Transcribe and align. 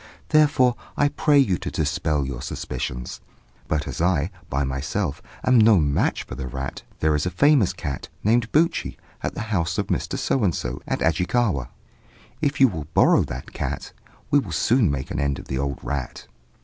Therefore 0.29 0.75
I 0.97 1.09
pray 1.09 1.37
you 1.37 1.59
to 1.59 1.69
dispel 1.69 2.25
your 2.25 2.41
suspicions. 2.41 3.21
But 3.67 3.87
as 3.87 4.01
I, 4.01 4.31
by 4.49 4.63
myself, 4.63 5.21
am 5.45 5.59
no 5.59 5.77
match 5.77 6.23
for 6.23 6.33
the 6.33 6.47
rat, 6.47 6.81
there 7.01 7.13
is 7.13 7.27
a 7.27 7.29
famous 7.29 7.71
cat, 7.71 8.09
named 8.23 8.51
Buchi, 8.51 8.97
at 9.21 9.35
the 9.35 9.41
house 9.53 9.77
of 9.77 9.89
Mr. 9.89 10.17
So 10.17 10.43
and 10.43 10.55
so, 10.55 10.81
at 10.87 11.01
Ajikawa: 11.03 11.69
if 12.41 12.59
you 12.59 12.67
will 12.67 12.87
borrow 12.95 13.21
that 13.25 13.53
cat, 13.53 13.91
we 14.31 14.39
will 14.39 14.51
soon 14.51 14.89
make 14.89 15.11
an 15.11 15.19
end 15.19 15.37
of 15.37 15.49
the 15.49 15.59
old 15.59 15.77
rat.' 15.83 16.25